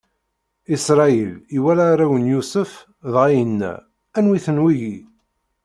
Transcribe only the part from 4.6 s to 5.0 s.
wigi?